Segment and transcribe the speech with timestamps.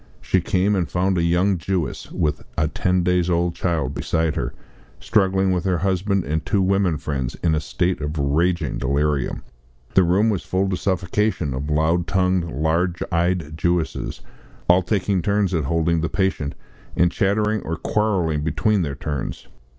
[0.19, 4.51] She came, and found a young Jewess, with a ten days old child beside her,
[4.99, 9.43] struggling with her husband and two women friends in a state of raging delirium.
[9.93, 14.21] The room, was full to suffocation of loud tongued, large eyed Jewesses,
[14.67, 16.55] all taking turns at holding the patient,
[16.97, 19.47] and chattering or quarrelling between their turns.